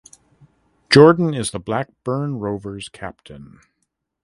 [0.89, 3.59] Jordan is the Blackburn Rovers captain.